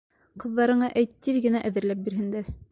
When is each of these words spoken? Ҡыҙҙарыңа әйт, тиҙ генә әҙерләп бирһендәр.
Ҡыҙҙарыңа 0.43 0.89
әйт, 1.03 1.13
тиҙ 1.27 1.39
генә 1.45 1.63
әҙерләп 1.71 2.05
бирһендәр. 2.09 2.55